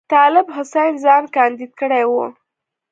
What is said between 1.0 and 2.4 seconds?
ځان کاندید کړی وو.